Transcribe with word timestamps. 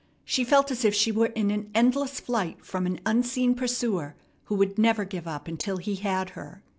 She 0.25 0.43
felt 0.43 0.71
as 0.71 0.83
if 0.83 0.95
she 0.95 1.11
were 1.11 1.27
in 1.27 1.51
an 1.51 1.69
endless 1.75 2.19
flight 2.19 2.65
from 2.65 2.87
an 2.87 2.99
unseen 3.05 3.53
pursuer, 3.53 4.15
who 4.45 4.55
would 4.55 4.79
never 4.79 5.05
give 5.05 5.27
up 5.27 5.47
until 5.47 5.77
he 5.77 5.93
had 5.97 6.31
her. 6.31 6.63